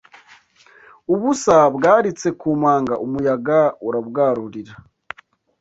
Ubusa 1.13 1.55
bwaritse 1.75 2.27
ku 2.39 2.47
manga 2.61 2.95
umuyaga 3.05 3.59
urabwarurira 3.87 4.73